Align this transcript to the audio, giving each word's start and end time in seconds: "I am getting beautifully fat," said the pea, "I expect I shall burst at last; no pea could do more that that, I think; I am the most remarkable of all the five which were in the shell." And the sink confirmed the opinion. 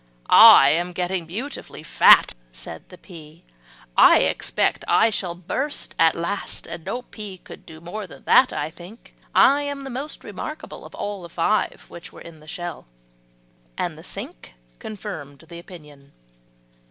"I 0.31 0.69
am 0.69 0.93
getting 0.93 1.27
beautifully 1.27 1.83
fat," 1.83 2.33
said 2.51 2.89
the 2.89 2.97
pea, 2.97 3.43
"I 3.95 4.21
expect 4.21 4.83
I 4.87 5.11
shall 5.11 5.35
burst 5.35 5.93
at 5.99 6.15
last; 6.15 6.67
no 6.83 7.03
pea 7.03 7.37
could 7.37 7.67
do 7.67 7.79
more 7.79 8.07
that 8.07 8.25
that, 8.25 8.51
I 8.51 8.71
think; 8.71 9.13
I 9.35 9.61
am 9.61 9.83
the 9.83 9.91
most 9.91 10.23
remarkable 10.23 10.85
of 10.85 10.95
all 10.95 11.21
the 11.21 11.29
five 11.29 11.85
which 11.87 12.11
were 12.11 12.19
in 12.21 12.39
the 12.39 12.47
shell." 12.47 12.87
And 13.77 13.95
the 13.95 14.03
sink 14.03 14.55
confirmed 14.79 15.45
the 15.49 15.59
opinion. 15.59 16.13